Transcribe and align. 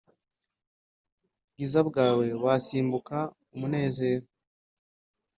bwiza 1.51 1.79
bwawe 1.89 2.25
wasimbuka 2.43 3.17
umunezero! 3.53 4.27